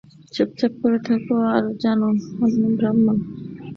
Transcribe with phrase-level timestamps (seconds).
[0.33, 1.23] চুপচাপ করে থাক,
[1.53, 1.99] আর জান,
[2.43, 3.05] আমি ব্রহ্ম।